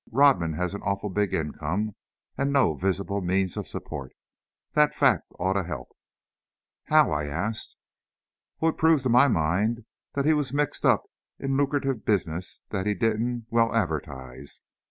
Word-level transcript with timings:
Rodman 0.11 0.53
has 0.53 0.73
an 0.73 0.81
awful 0.81 1.11
big 1.11 1.31
income, 1.31 1.93
and 2.35 2.51
no 2.51 2.73
visible 2.73 3.21
means 3.21 3.55
of 3.55 3.67
support. 3.67 4.13
That 4.73 4.95
fact 4.95 5.31
ought 5.37 5.53
to 5.53 5.63
help." 5.63 5.89
"How?" 6.85 7.11
I 7.11 7.25
asked. 7.25 7.75
"Oh, 8.63 8.69
it 8.69 8.77
proves 8.79 9.03
to 9.03 9.09
my 9.09 9.27
mind 9.27 9.85
that 10.15 10.25
he 10.25 10.33
was 10.33 10.53
mixed 10.55 10.87
up 10.87 11.03
in 11.37 11.55
lucrative 11.55 12.03
business 12.03 12.61
that 12.71 12.87
he 12.87 12.95
didn't 12.95 13.45
well 13.51 13.75
advertise. 13.75 14.61